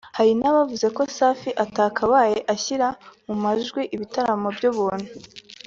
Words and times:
Hari 0.17 0.31
n’abavuze 0.39 0.87
ko 0.95 1.01
Safi 1.17 1.49
atakabaye 1.63 2.37
ashyira 2.53 2.87
mu 3.25 3.35
majwi 3.43 3.81
ibitaramo 3.95 4.47
by’ubuntu 4.57 5.09